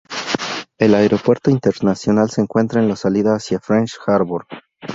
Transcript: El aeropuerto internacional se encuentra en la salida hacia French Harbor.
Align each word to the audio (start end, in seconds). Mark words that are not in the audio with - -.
El 0.79 0.95
aeropuerto 0.95 1.51
internacional 1.51 2.27
se 2.31 2.41
encuentra 2.41 2.81
en 2.81 2.87
la 2.89 2.95
salida 2.95 3.35
hacia 3.35 3.59
French 3.59 3.97
Harbor. 4.07 4.47